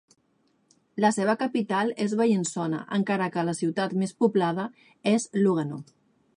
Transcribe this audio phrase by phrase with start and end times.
[1.03, 4.69] La seva capital és Bellinzona, encara que la ciutat més poblada
[5.17, 5.83] és Lugano.